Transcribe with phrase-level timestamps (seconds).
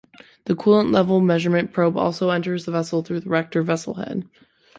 [0.45, 4.27] The coolant level measurement probe also enters the vessel through the reactor vessel head.